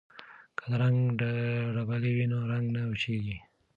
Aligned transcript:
که 0.57 0.63
د 0.71 0.73
رنګ 0.81 1.01
ډبلي 1.75 2.11
وي 2.15 2.25
نو 2.31 2.37
رنګ 2.51 2.65
نه 2.75 2.81
وچیږي. 2.89 3.37